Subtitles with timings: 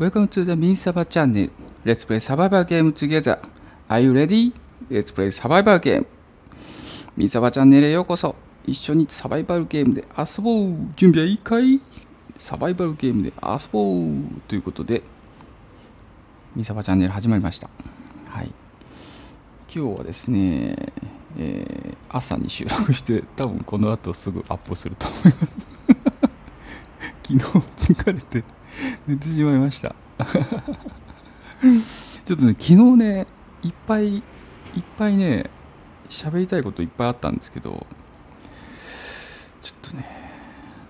[0.00, 1.50] Welcome to the Min Saba channel.
[1.84, 3.38] Let's play survival game together.
[3.86, 4.54] Are you ready?
[4.88, 6.06] Let's play survival game.
[7.18, 8.34] ミンサバチャンネルへようこそ。
[8.64, 10.74] 一緒にサバイバルゲームで遊ぼう。
[10.96, 11.82] 準備はいいかい
[12.38, 14.40] サバイバルゲームで遊ぼう。
[14.48, 15.02] ということで、
[16.56, 17.68] ミンサバチャンネル始まりました。
[18.24, 18.50] はい。
[19.70, 20.94] 今日はですね、
[21.36, 25.36] えー、朝に収録して、多分この後すぐアップすると思います。
[27.22, 28.44] 昨日疲れて
[29.06, 29.94] 寝てしまいました。
[32.26, 33.26] ちょっとね昨日ね
[33.62, 34.22] いっぱいいっ
[34.96, 35.50] ぱいね
[36.08, 37.86] 喋りたいこといっぱいあったんですけど
[39.62, 40.06] ちょっとね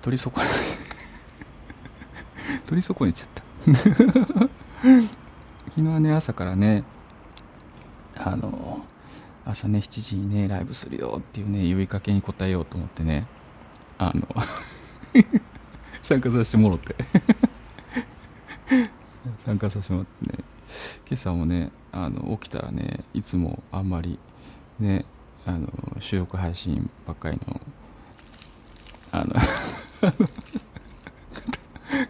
[0.03, 0.43] 取り損ね
[2.67, 3.43] 取り損ねちゃった。
[5.71, 6.85] 昨日はね朝からね
[8.17, 8.85] あの
[9.45, 13.27] 朝ね7時にねライブするよっていうね呼びかけに応えようと思ってね
[13.99, 14.27] あの
[16.03, 16.97] 参加させてもろって
[19.51, 20.45] 参加させてもらってね。
[21.09, 24.17] 今朝もねあの起きたらねいつもあんまり
[24.79, 25.05] ね
[25.45, 27.61] あの収録配信ばっかりの
[29.11, 29.35] あの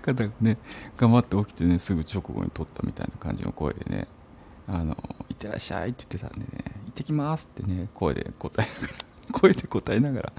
[0.03, 0.59] 方がね
[0.99, 4.07] 頑張って起きてねすぐ直後に撮ったみたいな感じの声でね
[4.69, 4.95] 「あの
[5.31, 8.95] いってらっしゃい」って言ってたんでね「行ってきます」ってね声で答えながら
[9.33, 10.33] 声で答えながら、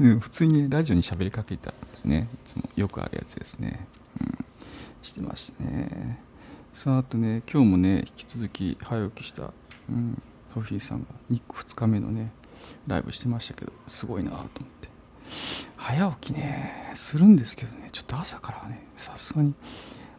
[0.00, 1.72] うん、普通に、ね、ラジオに喋りかけた
[2.04, 3.86] ねいつもよくあるやつですね、
[4.20, 4.44] うん、
[5.02, 6.31] してましたね。
[6.74, 9.52] その後ね今日もね引き続き早起きした、
[9.90, 11.40] うん、ソフィーさんが 2,
[11.74, 12.32] 日目のね
[12.86, 14.82] ライブしてましたけどすごいなと思って。
[15.76, 19.54] 早起きねするんですけどねちょっと朝からねさすがに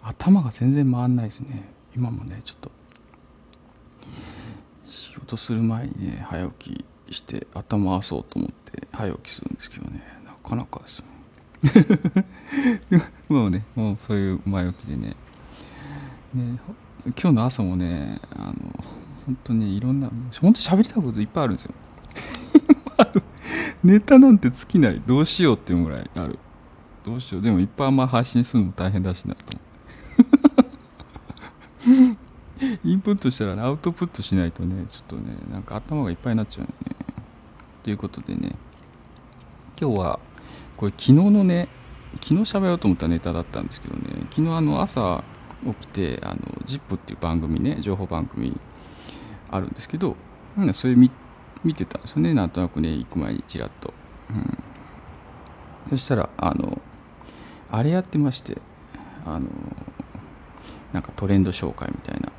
[0.01, 1.69] 頭が全然回んないですね。
[1.95, 2.71] 今もねちょっと
[4.89, 11.07] 仕事する前にね早起きして頭回そうと思って早起きするんですけどねなかなかですね。
[13.29, 15.15] もうねもうそういう前置きでね
[16.33, 16.59] ね
[17.05, 18.53] 今日の朝もねあの
[19.25, 20.09] 本当にいろんな
[20.41, 21.73] 本当喋りたいこといっぱいあるんですよ。
[23.83, 25.01] ネタなんて尽きない。
[25.05, 26.39] どうしようっていうぐらいある。
[27.05, 27.41] どうしよう。
[27.41, 29.57] でもいっぱいあんま配信するのも大変だしなと。
[31.85, 32.23] 思って
[32.83, 36.95] インプットしたら、ね、アウトプットしないとねちょっとねなんか頭がいっぱいになっちゃうよね。
[37.83, 38.55] ということでね
[39.79, 40.19] 今日は
[40.77, 41.67] これ昨日のね
[42.21, 45.23] 昨日喋ろうと思ったネタだったんですけどね昨日あの朝
[45.65, 48.59] 起きてあの ZIP っていう番組ね情報番組
[49.49, 50.15] あるんですけど
[50.73, 51.09] それ見
[51.63, 52.33] 見てたんですよね。
[52.33, 53.93] なんとなくね行く前にちらっと、
[54.29, 54.57] うん、
[55.91, 56.81] そしたらあの
[57.71, 58.57] あれやってまして
[59.25, 59.47] あの
[60.91, 62.31] なんかトレンド紹介みたいな。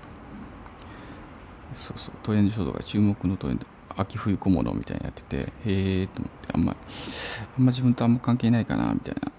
[1.74, 2.14] そうそう。
[2.22, 3.66] トレンド紹介注目のトレンド。
[3.96, 9.32] 秋冬小物みたいなやっててへえと思ってあんまあんま自分とあんま関係ないかなみたいな。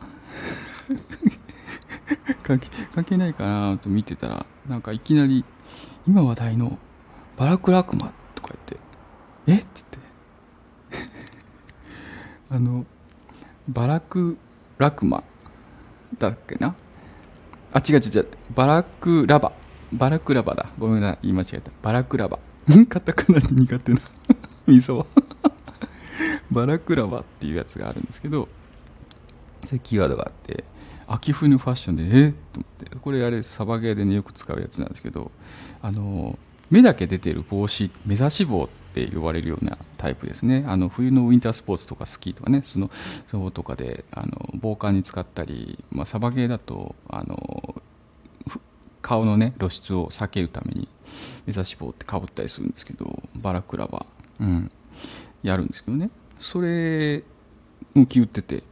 [2.46, 5.44] 関係関係ないかなと見てたらなんかいきなり
[6.08, 6.78] 今話題の
[7.38, 8.54] バラクラクマとか
[9.48, 9.98] 言ってえっつって。
[12.50, 12.86] あの
[13.68, 14.38] バラク
[14.78, 15.24] ラクマ
[16.20, 16.76] だっけな？
[17.74, 18.28] あ違う違う違う。
[18.56, 19.52] バラクラバ。
[19.92, 20.70] バラクラバだ。
[20.78, 21.72] ごめんなさい言い間違えた。
[21.82, 22.40] バラクラバ。
[22.88, 24.00] カタカナ苦手な。
[24.68, 25.06] 味噌
[26.52, 28.48] バラクラバっていうやつがあるんですけど
[29.66, 30.64] そういうキーワードがあって。
[31.08, 32.30] 秋冬のファッションでえ？
[32.30, 32.96] っと思って。
[32.98, 35.32] これあれサバゲーでねよく使うやつなんですけど
[35.82, 36.40] あの
[36.72, 40.64] 目だけ出てる帽子目指し帽って呼ばれるようなタイプですね。
[40.68, 47.76] あの冬のウィンタースポーツとかスキーとかねスノーとかであの防寒に使ったり、まあ、サバゲーだとあの
[49.02, 50.88] 顔のね露出を避けるために
[51.46, 54.06] 目指し帽ってかぶったりするんですけどバラクラバ、
[54.40, 54.72] うん、
[55.44, 56.10] やるんですけどね。
[56.40, 57.24] それ
[57.94, 58.64] 向き打ってて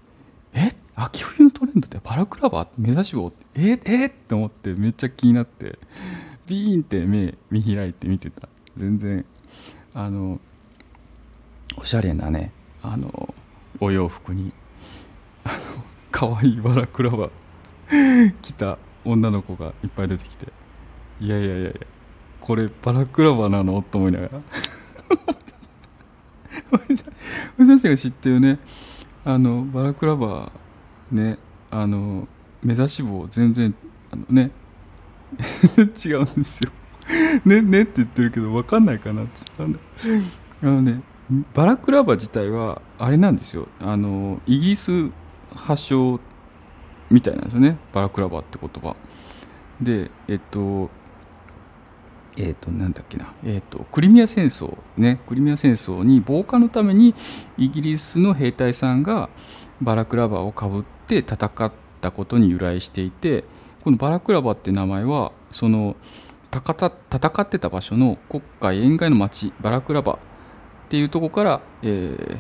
[0.54, 0.72] え？
[0.96, 5.80] 秋冬のトレンドってバラクラバー目指し棒ってええって思ってめっちゃ気になって
[6.46, 8.50] ビーンって目見開いて見てた。
[8.76, 9.26] 全然
[9.94, 10.40] あの
[11.78, 13.34] おしゃれなねあの
[13.80, 14.52] お洋服に
[15.44, 15.58] あの
[16.12, 20.48] 可愛いバラクラバー着た女の子がいっぱい出てきて
[21.20, 21.74] いやいやいやいや
[22.42, 23.82] これバラクラバーなの？
[23.84, 24.42] と思いながら。
[27.58, 28.60] 私たちが知ってるね
[29.24, 31.38] あのバラクラバーね
[31.74, 32.28] あの
[32.62, 33.74] 目指し棒全然
[34.12, 34.52] あのね
[36.06, 36.72] 違うんですよ。
[37.46, 39.42] ねねって言ってるけど分かんないかなって。
[40.62, 41.02] あのね
[41.56, 43.68] バラクラバ自体はあれなんですよ。
[43.80, 45.10] あのイギリス
[45.56, 46.20] 発祥
[47.10, 47.78] みたいなんですよね。
[47.92, 48.96] バラクラバって言葉。
[49.82, 50.92] でえっと
[52.36, 57.14] えっ、と、なんだっけな、えっ、と、クリミア戦争、ね、クリミア戦争に防火のために
[57.60, 59.30] イギリスの兵隊さんが
[59.82, 61.72] バラクラバをかぶって戦っ
[62.02, 63.44] たことに由来していて、
[63.84, 65.96] このバラクラバって名前はその
[66.52, 66.86] 戦
[67.42, 70.18] ってた場所の国会沿岸の町バラクラバっ
[70.90, 72.40] ていうとこから、えー、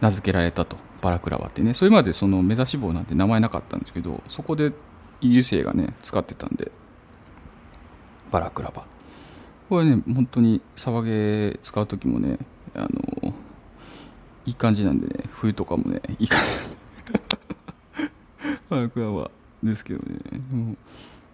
[0.00, 0.76] 名付けられたと。
[1.02, 1.74] バラクラバってね。
[1.74, 4.72] それまでその目指し棒なんて名前なかったんですけどそこで
[5.20, 6.70] イギリス兵がね使ってたんで。
[8.30, 8.86] バラクラバ。
[9.68, 11.02] これね本当に騒
[11.52, 12.38] げ使う時もね
[12.74, 13.34] あの
[14.46, 16.76] いい感じなんでね冬とかもねいい感じ
[18.72, 19.30] バラクラバ
[19.62, 20.18] ですけどね。
[20.50, 20.76] も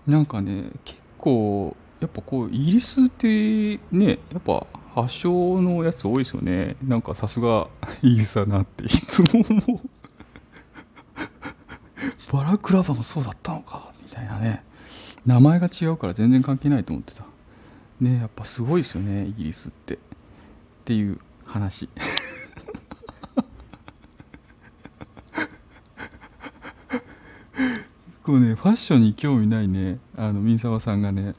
[0.06, 6.76] なんかね結構やっぱこうイギリスってねやっぱ発祥のやつ多いですよね。
[6.82, 7.68] なんかさすが
[8.02, 9.88] イギリスだなっていつも思う。
[12.32, 14.64] バラクラバもそうだったのかみたいなね。
[15.24, 17.24] 名前が違うから全然関係ないと思ってた。
[18.00, 19.94] ねやっぱすごいですよねイギリスって。
[19.94, 19.98] っ
[20.84, 21.88] ていう話。
[28.28, 30.00] こうねファッションに興味ないね。
[30.14, 31.32] あの民沢さんがね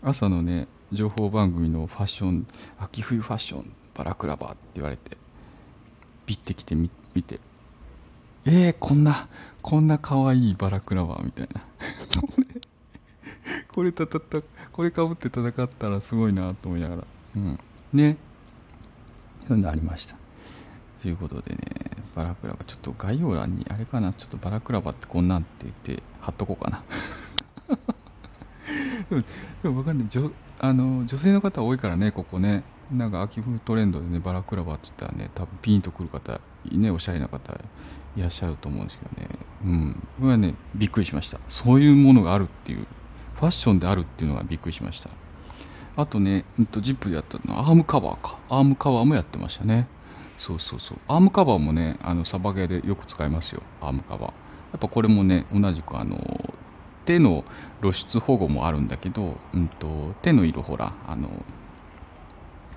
[0.00, 2.46] 朝のね情報番組のファッション
[2.78, 5.18] 秋冬ファッションバラクラバーって言われて
[6.24, 7.40] ビッてきてみ見て。
[8.46, 9.28] えー、こんな
[9.60, 11.62] こんな可愛いバラクラバーみたいな。
[13.68, 14.38] これたたた
[14.72, 17.04] これかぶって戦ったらすごいなと思いながら。
[17.36, 17.58] うん。
[17.92, 18.16] ね。
[19.46, 20.19] そういうのありました。
[21.02, 21.58] ということでね
[22.14, 26.82] バラクラバちょっと概要欄にあれかなちょっとバラクラバってこんなんって言って貼っとこうかな。
[29.62, 30.08] でも分かんない。
[30.10, 32.62] 女あの女性の方多いからねここね。
[32.92, 36.40] なんか秋冬トレンドでねバラクラバって言ったらね多分ピンとくる方
[36.72, 37.52] ねおしゃれな方
[38.16, 39.28] いらっしゃると思うんですけどね。
[39.64, 40.08] うん。
[40.18, 41.38] これはねびっくりしました。
[41.48, 42.86] そういうものがあるっていう
[43.36, 45.10] ファッションであるっていうのがびっくりしました。
[45.96, 48.36] あとね、うん、とジップでやったのはアームカバーか。
[48.48, 49.88] アームカバーもやってましたね。
[50.40, 50.98] そうそうそう。
[51.06, 53.62] アームカバーもねあのサバゲーでよく使いますよ。
[53.80, 54.30] アームカバー。
[54.72, 56.18] やっぱこれもね同じくあの
[57.04, 57.44] 手の
[57.80, 61.28] 露出保護もあるんだけど、うんと、手の色ほらあの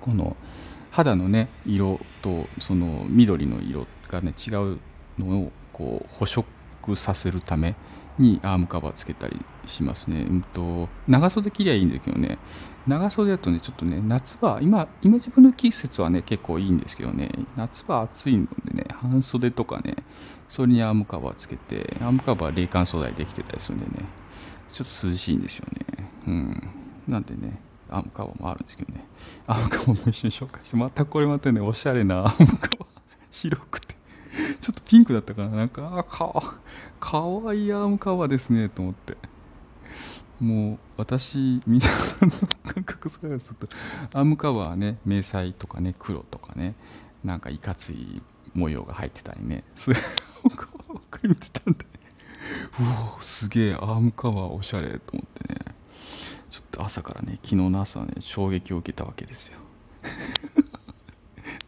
[0.00, 0.36] この
[0.90, 4.78] 肌のね色とその緑の色がね違う
[5.18, 6.46] のをこう補色
[6.96, 7.76] させるため
[8.18, 10.22] にアームカバーつけたりしますね。
[10.22, 12.38] うんと長袖着りゃいいんだけどね。
[12.86, 17.30] 長袖だとねちょっとね夏は今今自分の季節はね結構いいんですけどね。
[17.56, 19.96] 夏は暑いのでね半袖とかね
[20.48, 24.04] それにアームカバーつけてアームカバー冷感素材できてたりするんでね
[24.72, 26.10] ちょっと涼しいんですよね。
[26.26, 26.68] うん。
[27.08, 27.60] なんでね
[27.90, 29.04] アームカバーもあるんですけどね。
[29.46, 32.86] アームカバーも一緒に紹介してまたこれまたねおしゃれなアームカバー。
[33.30, 33.96] 白くて。
[34.64, 36.58] ちょっとピンクだったかななんかあか
[36.98, 39.14] かわいいアームカバーですねと思って。
[40.40, 41.86] もう私みんな
[42.22, 43.68] の感覚からすと
[44.14, 46.74] アームカバーね迷彩とかね黒とかね
[47.22, 48.22] なんかいかつい
[48.54, 49.64] 模様が入ってたりね。
[49.76, 49.98] それ
[50.44, 51.84] をばっかり見てたんで。
[51.84, 55.60] うおすげえアームカバーおしゃれと思ってね。
[56.50, 59.58] ちょっと朝からね昨日の朝ね衝撃を受けたわけですよ。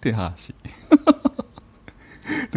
[0.01, 0.55] 手話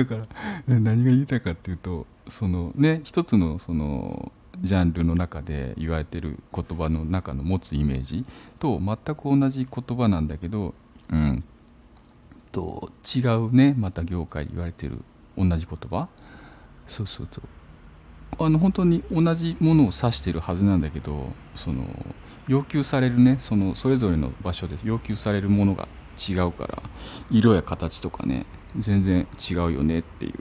[0.04, 4.32] だから何が言いたいかっていうとそのね一つのその
[4.62, 8.26] ジャンルの中で言われてる言葉の中の持つイメージ
[8.60, 10.74] と全く同じ言葉なんだけど、
[11.10, 11.44] うん、
[12.52, 15.00] と違うねまた業界で言われてる
[15.38, 16.08] 同じ言葉？
[16.88, 17.44] そうそうそう。
[18.46, 21.84] あの本当に同じものを指してるはずなんだけどその
[22.48, 26.84] 要求されるねそのそれぞれの場所で要求されるものが違うから
[27.32, 28.46] 色や形とかね
[28.78, 30.34] 全然違うよねっていう。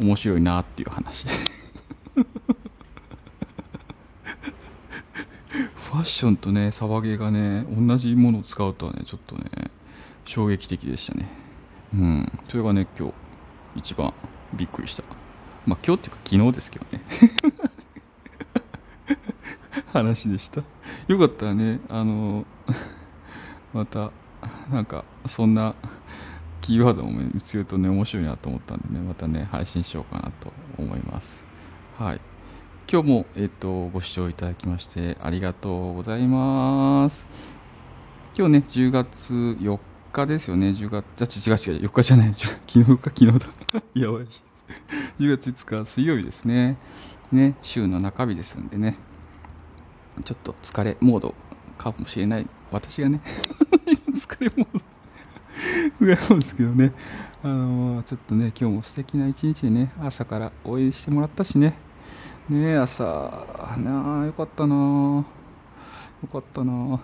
[0.00, 1.26] 面白いなっていう話。
[5.76, 9.50] ファッションとね騒げがね同じものを使うとはねちょっとね
[10.24, 11.28] 衝撃的でしたね。
[11.94, 12.38] うん。
[12.48, 13.14] それがね今日
[13.76, 14.14] 一番
[14.54, 15.02] びっくりした。
[15.66, 17.02] まあ今日っていうか昨日ですけどね。
[19.92, 20.62] 話でした。
[21.08, 22.46] よかったらねあの
[23.74, 24.12] また
[24.70, 25.74] なんかそんな
[26.70, 31.42] キーワードも見つけるとね面白いなと思ったんでねまたね配信しようかなと思います
[31.98, 32.20] はい
[32.92, 37.24] 今日も、えっ、ー、と、ご視聴いただきましてありがとうございます。
[38.36, 39.78] 今日ね、10月4
[40.12, 40.70] 日ですよね。
[40.70, 41.04] 10月、
[41.38, 42.34] じゃ、違う違う、4日じゃない。
[42.34, 43.46] 昨日か、昨日だ。
[43.94, 44.26] やばい。
[45.20, 46.78] 10月5日水曜日ですね。
[47.30, 48.96] ね、週の中日ですんでね。
[50.24, 51.36] ちょっと疲れモード
[51.78, 52.48] かもしれない。
[52.72, 53.20] 私がね、
[54.14, 54.89] 疲れモード。
[56.00, 56.92] ぐらいなんですけどね。
[57.42, 61.76] あのー、ちょっとね、今日も素敵な一日でね、朝から応援してもらったしね。
[62.48, 63.04] ね朝
[63.78, 67.00] なあよかったなよかったな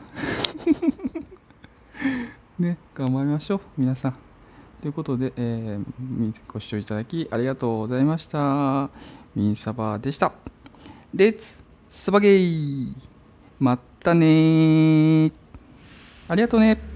[2.58, 4.14] ね頑張りましょう皆さん
[4.82, 8.90] ということで、えー、ご視聴いただきありがとうございました
[9.36, 10.32] ミンサバでした
[11.14, 12.92] レッツスバゲー
[13.58, 15.32] またねー。
[16.28, 16.95] ありがとうね。